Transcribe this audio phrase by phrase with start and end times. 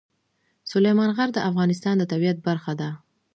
[0.71, 2.89] سلیمان غر د افغانستان د طبیعت برخه ده.